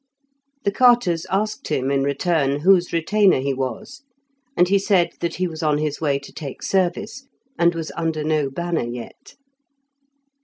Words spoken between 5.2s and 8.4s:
he was on his way to take service, and was under